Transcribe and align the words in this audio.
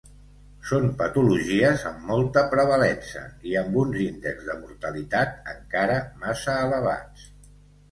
Són 0.69 0.85
patologies 1.01 1.83
amb 1.89 2.07
molta 2.11 2.43
prevalença 2.55 3.23
i 3.51 3.55
amb 3.63 3.79
uns 3.83 4.01
índexs 4.07 4.49
de 4.49 4.57
mortalitat 4.65 5.39
encara 5.57 6.01
massa 6.27 6.59
elevats. 6.67 7.31